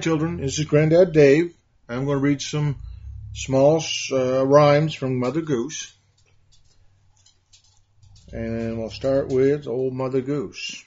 [0.00, 0.38] children.
[0.38, 1.54] This is Granddad Dave.
[1.86, 2.76] I'm going to read some
[3.34, 5.92] small uh, rhymes from Mother Goose.
[8.32, 10.82] And we'll start with Old Mother Goose.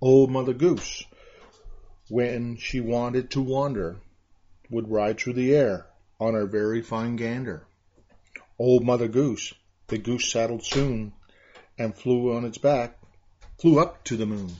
[0.00, 1.04] Old Mother Goose,
[2.08, 3.96] when she wanted to wander,
[4.70, 5.86] would ride through the air
[6.20, 7.66] on her very fine gander.
[8.60, 9.52] Old Mother Goose,
[9.88, 11.14] the goose saddled soon,
[11.76, 12.96] and flew on its back,
[13.58, 14.54] flew up to the moon.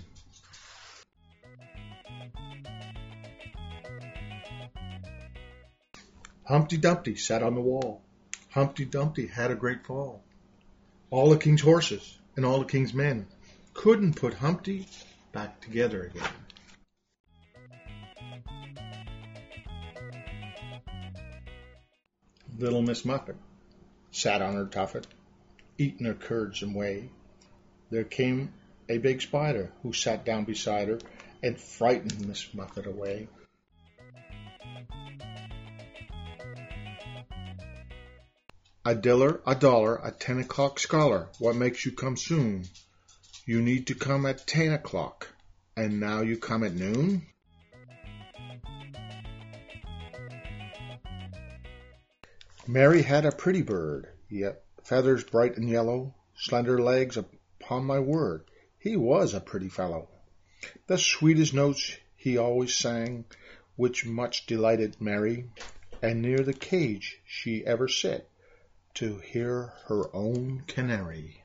[6.51, 8.03] Humpty Dumpty sat on the wall.
[8.49, 10.21] Humpty Dumpty had a great fall.
[11.09, 13.29] All the king's horses and all the king's men
[13.73, 14.89] couldn't put Humpty
[15.31, 16.29] back together again.
[22.59, 23.37] Little Miss Muffet
[24.11, 25.07] sat on her tuffet,
[25.79, 27.11] eating her curds and whey.
[27.91, 28.53] There came
[28.89, 30.99] a big spider who sat down beside her
[31.45, 33.29] and frightened Miss Muffet away.
[38.83, 42.65] A diller, a dollar, a ten o'clock scholar, what makes you come soon?
[43.45, 45.29] You need to come at ten o'clock,
[45.77, 47.27] and now you come at noon?
[52.67, 58.45] Mary had a pretty bird, yet feathers bright and yellow, slender legs, upon my word,
[58.79, 60.09] he was a pretty fellow.
[60.87, 63.27] The sweetest notes he always sang,
[63.77, 65.51] which much delighted Mary,
[66.01, 68.30] and near the cage she ever sit
[69.01, 71.43] to hear her own canary.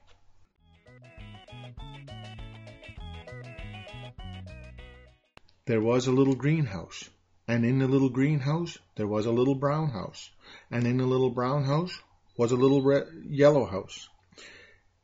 [5.66, 7.10] There was a little greenhouse,
[7.48, 10.30] and in the little greenhouse there was a little brown house,
[10.70, 11.98] and in the little brown house
[12.38, 14.10] was a little red, yellow house,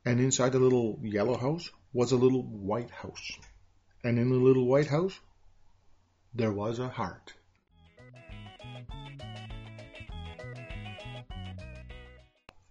[0.04, 3.32] and inside the little yellow house was a little white house,
[4.04, 5.18] and in the little white house
[6.34, 7.34] there was a heart.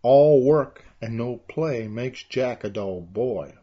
[0.03, 3.55] All work and no play makes Jack a dull boy.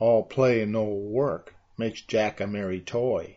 [0.00, 3.36] All play and no work makes Jack a merry toy.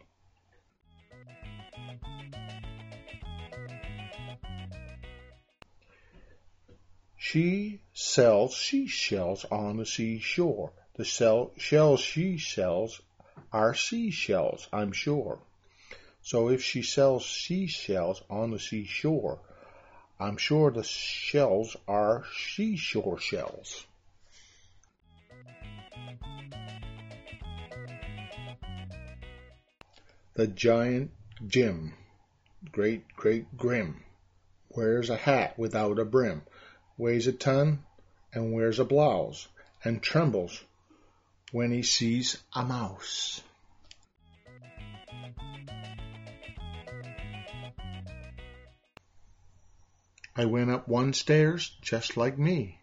[7.15, 10.73] She sells seashells on the seashore.
[10.95, 13.01] The sell, shells she sells
[13.51, 15.39] are seashells, I'm sure.
[16.21, 19.41] So if she sells seashells on the seashore,
[20.19, 23.85] I'm sure the shells are seashore shells.
[30.35, 31.11] The giant
[31.45, 31.93] Jim,
[32.71, 34.03] great great grim,
[34.69, 36.43] wears a hat without a brim,
[36.97, 37.83] weighs a ton
[38.33, 39.47] and wears a blouse,
[39.83, 40.63] and trembles
[41.51, 43.41] when he sees a mouse.
[50.37, 52.77] I went up one stairs just like me.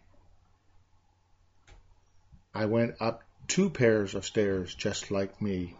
[2.51, 5.75] I went up two pairs of stairs just like me.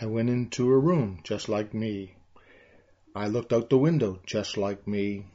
[0.00, 2.14] I went into a room just like me.
[3.14, 5.26] I looked out the window just like me.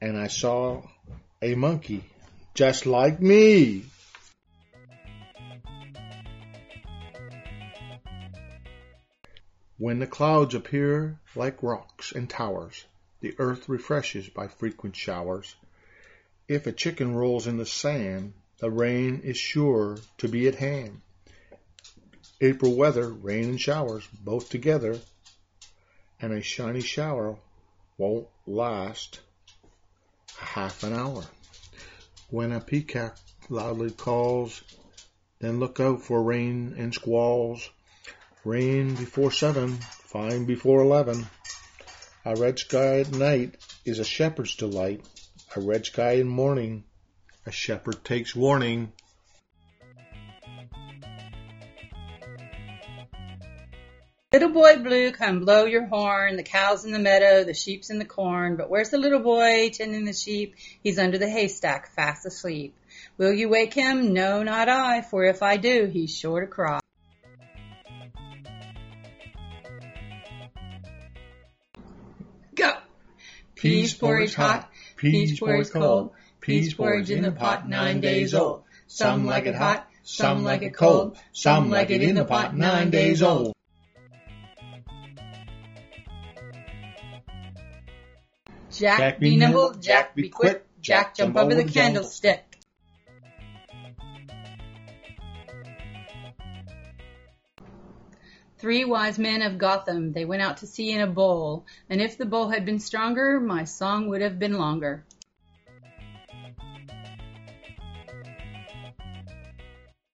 [0.00, 0.82] And I saw
[1.40, 2.02] a monkey
[2.54, 3.84] just like me.
[9.76, 12.84] When the clouds appear like rocks and towers,
[13.20, 15.54] the earth refreshes by frequent showers.
[16.46, 21.00] If a chicken rolls in the sand, the rain is sure to be at hand.
[22.40, 24.98] April weather, rain and showers, both together,
[26.20, 27.36] and a shiny shower
[27.96, 29.20] won't last
[30.36, 31.24] half an hour.
[32.30, 33.18] When a peacock
[33.48, 34.62] loudly calls,
[35.40, 37.68] then look out for rain and squalls.
[38.44, 41.26] Rain before seven, fine before eleven.
[42.28, 43.54] A red sky at night
[43.86, 45.02] is a shepherd's delight.
[45.56, 46.84] A red sky in morning,
[47.46, 48.92] a shepherd takes warning.
[54.30, 56.36] Little boy blue, come blow your horn.
[56.36, 58.56] The cow's in the meadow, the sheep's in the corn.
[58.56, 60.54] But where's the little boy tending the sheep?
[60.82, 62.74] He's under the haystack, fast asleep.
[63.16, 64.12] Will you wake him?
[64.12, 66.80] No, not I, for if I do, he's sure to cry.
[73.58, 78.62] Peas porridge hot, peas porridge cold, peas porridge in the pot nine days old.
[78.86, 82.90] Some like it hot, some like it cold, some like it in the pot nine
[82.90, 83.52] days old.
[88.70, 92.47] Jack be nimble, Jack be quick, Jack jump over the candlestick.
[98.58, 102.18] Three wise men of Gotham, they went out to sea in a bowl, and if
[102.18, 105.04] the bowl had been stronger, my song would have been longer.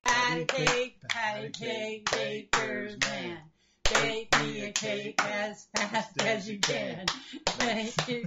[0.04, 3.38] Patty cake, patty cake, baker's man.
[3.92, 7.06] Bake me a cake as fast as you can.
[7.58, 8.26] Bake it,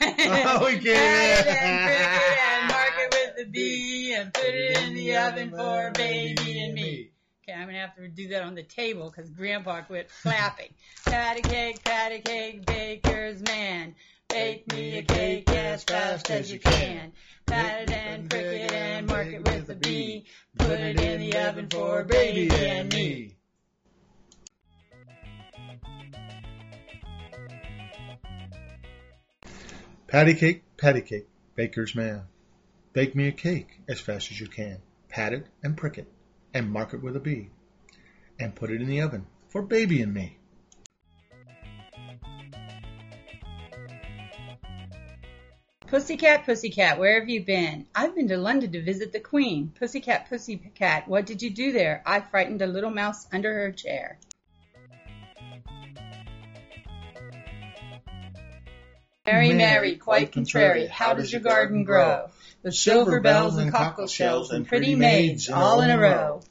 [0.00, 1.46] Oh, we get it.
[1.46, 5.16] it and prick it and mark it with a B and put it in the
[5.16, 7.11] oven for baby and me.
[7.42, 10.68] Okay, I'm gonna have to do that on the table because Grandpa quit clapping.
[11.10, 13.96] patty cake, patty cake, baker's man.
[14.28, 17.12] Bake me a cake as fast as you can.
[17.48, 20.24] Pat it and prick it and mark it with a B.
[20.56, 23.34] Put it in the oven for baby and me.
[30.06, 32.22] Patty cake, patty cake, baker's man.
[32.92, 34.78] Bake me a cake as fast as you can.
[35.08, 36.06] Pat it and prick it,
[36.54, 37.50] and mark it with a B.
[38.38, 40.38] And put it in the oven for baby and me.
[45.86, 47.86] Pussycat, pussycat, where have you been?
[47.94, 49.74] I've been to London to visit the Queen.
[49.78, 52.02] Pussycat, pussycat, what did you do there?
[52.06, 54.18] I frightened a little mouse under her chair.
[59.26, 62.30] Mary, Mary, quite contrary, how does your garden grow?
[62.62, 66.42] With silver bells and cockle shells and pretty maids all in a row.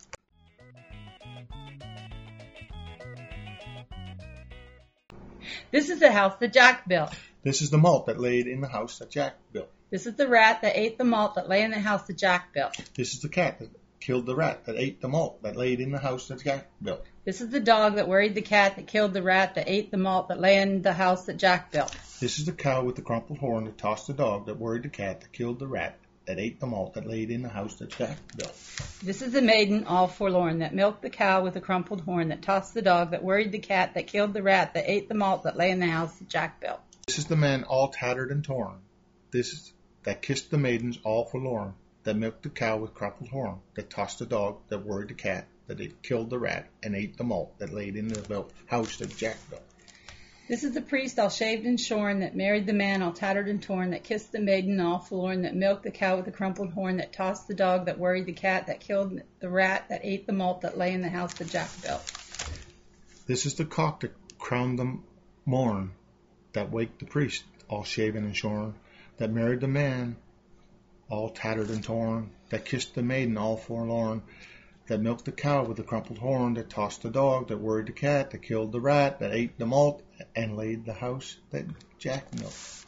[5.72, 7.14] This is the house that Jack built.
[7.44, 9.70] This is the malt that laid in the house that Jack built.
[9.90, 12.54] This is the rat that ate the malt that lay in the house that Jack
[12.54, 12.76] built.
[12.94, 13.70] This is the cat that
[14.02, 17.06] killed the rat that ate the malt that laid in the house that Jack built.
[17.24, 19.98] This is the dog that worried the cat that killed the rat that ate the
[19.98, 21.96] malt that lay in the house that Jack built.
[22.20, 24.90] This is the cow with the crumpled horn that tossed the dog that worried the
[24.90, 27.90] cat that killed the rat that ate the malt that laid in the house that
[27.90, 28.54] Jack built.
[29.04, 32.42] This is the maiden all forlorn that milked the cow with the crumpled horn that
[32.42, 35.44] tossed the dog that worried the cat that killed the rat that ate the malt
[35.44, 36.80] that lay in the house that Jack built.
[37.08, 38.80] This is the man all tattered and torn.
[39.32, 43.60] This is that kissed the maidens all forlorn, that milked the cow with crumpled horn,
[43.76, 47.18] that tossed the dog, that worried the cat, that it killed the rat, and ate
[47.18, 49.62] the malt that laid in the house that Jack built.
[50.48, 53.64] This is the priest all shaved and shorn that married the man all tattered and
[53.64, 56.98] torn that kissed the maiden all forlorn that milked the cow with the crumpled horn
[56.98, 60.34] that tossed the dog that worried the cat that killed the rat that ate the
[60.34, 62.04] malt that lay in the house that Jack built.
[63.28, 64.98] This is the cock that crowned the
[65.46, 65.92] morn,
[66.52, 68.74] that waked the priest all shaven and shorn,
[69.20, 70.18] that married the man
[71.12, 74.22] all tattered and torn, that kissed the maiden all forlorn,
[74.88, 77.92] that milked the cow with the crumpled horn, that tossed the dog, that worried the
[77.92, 80.02] cat, that killed the rat, that ate the malt,
[80.36, 81.66] and laid the house that
[82.00, 82.86] Jack milked.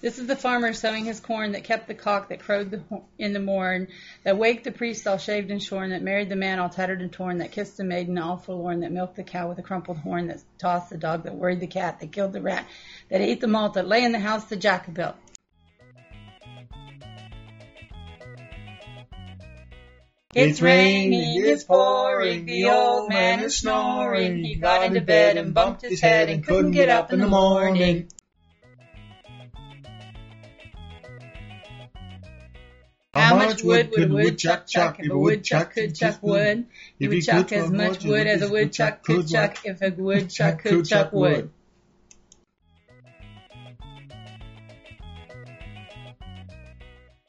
[0.00, 2.82] This is the farmer sowing his corn that kept the cock that crowed the,
[3.18, 3.88] in the morn,
[4.22, 7.10] that waked the priest all shaved and shorn, that married the man all tattered and
[7.10, 10.26] torn, that kissed the maiden all forlorn, that milked the cow with a crumpled horn,
[10.26, 12.66] that tossed the dog, that worried the cat, that killed the rat,
[13.08, 15.16] that ate the malt, that lay in the house that Jack built.
[20.36, 24.42] It's raining, it's pouring, the old man is snoring.
[24.42, 28.08] He got into bed and bumped his head and couldn't get up in the morning.
[33.14, 36.66] How much wood would a woodchuck chuck if a woodchuck could chuck wood?
[36.98, 40.84] He would chuck as much wood as a woodchuck could chuck if a woodchuck could
[40.84, 41.52] chuck wood.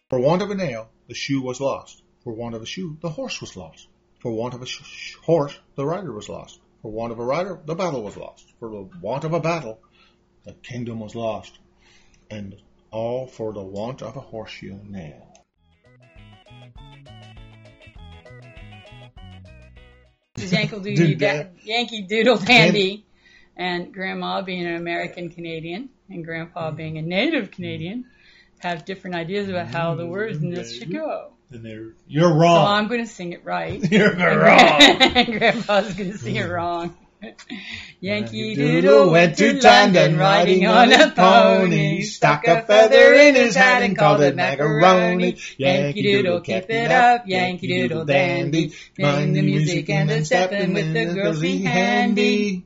[0.09, 2.01] For want of a nail, the shoe was lost.
[2.25, 3.87] For want of a shoe, the horse was lost.
[4.19, 6.59] For want of a sh- horse, the rider was lost.
[6.81, 8.51] For want of a rider, the battle was lost.
[8.59, 9.79] For the want of a battle,
[10.43, 11.59] the kingdom was lost.
[12.31, 12.55] And
[12.89, 15.35] all for the want of a horseshoe nail.
[20.33, 23.05] This is Yankee Doodle, da- Yankee Doodle Dandy,
[23.55, 28.05] and Grandma being an American Canadian and Grandpa being a native Canadian
[28.57, 31.34] have different ideas about how the words in this should go.
[31.51, 32.67] And they're, you're So wrong.
[32.67, 33.81] Oh, I'm going to sing it right.
[33.91, 34.79] You're wrong.
[35.25, 36.97] Grandpa's going to sing it wrong.
[37.99, 43.81] Yankee Doodle went to London riding on a pony, stuck a feather in his hat
[43.83, 45.37] and called it macaroni.
[45.57, 50.93] Yankee Doodle, keep it up, Yankee Doodle dandy, playing the music and then stepping with
[50.93, 52.65] the girls be handy.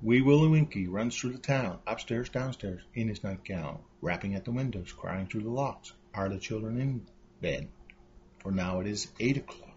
[0.00, 4.52] Wee Willie Winky runs through the town, upstairs, downstairs, in his nightgown, rapping at the
[4.52, 5.92] windows, crying through the locks.
[6.14, 7.06] Are the children in
[7.42, 7.66] bed?
[8.38, 9.74] For now it is eight o'clock.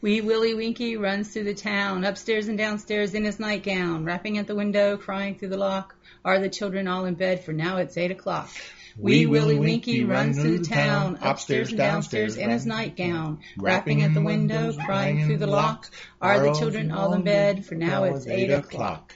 [0.00, 4.46] Wee Willie Winky runs through the town, upstairs and downstairs in his nightgown, rapping at
[4.46, 5.96] the window, crying through the lock.
[6.24, 7.44] Are the children all in bed?
[7.44, 8.50] For now it's eight o'clock.
[8.96, 14.14] Wee Willie Winky runs through the town, upstairs and downstairs in his nightgown, rapping at
[14.14, 15.90] the window, crying through the lock.
[16.20, 17.66] Are the children all in bed?
[17.66, 19.12] For now it's eight o'clock.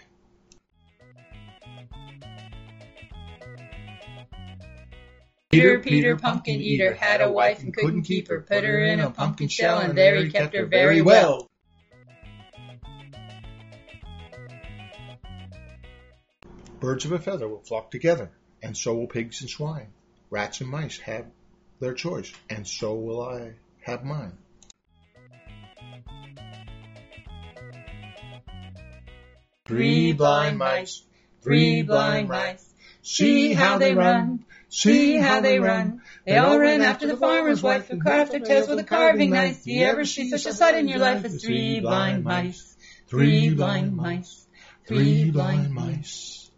[5.51, 8.43] Peter, Peter, pumpkin eater, had a wife and couldn't keep her.
[8.43, 11.49] Put her in a pumpkin shell, and there he kept her very well.
[16.81, 18.31] Birds of a feather will flock together,
[18.63, 19.89] and so will pigs and swine.
[20.29, 21.25] Rats and mice have
[21.81, 24.37] their choice, and so will I have mine.
[29.67, 31.03] Three blind mice,
[31.41, 36.03] three blind mice, see how they run, see how they run.
[36.27, 39.31] They all ran after the farmer's wife who cut off their tails with a carving
[39.31, 39.65] knife.
[39.65, 42.77] Do you ever see such a sight in your life as three blind mice,
[43.09, 44.47] three blind mice,
[44.87, 46.51] three blind mice?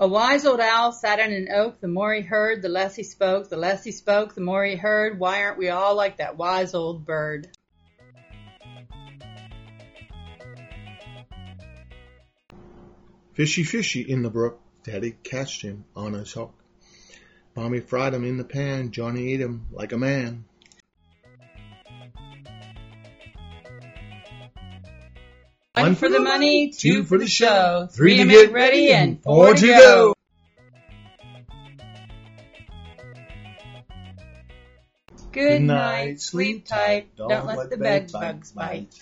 [0.00, 1.80] A wise old owl sat in an oak.
[1.80, 3.48] The more he heard, the less he spoke.
[3.48, 5.18] The less he spoke, the more he heard.
[5.18, 7.48] Why aren't we all like that wise old bird?
[13.38, 16.52] Fishy, fishy in the brook, Daddy catched him on his hook.
[17.54, 20.44] Mommy fried him in the pan, Johnny ate him like a man.
[25.74, 29.66] One for the money, two for the show, three to get ready, and four to
[29.68, 30.14] go.
[35.30, 39.00] Good night, sleep tight, don't let the bed bugs bite.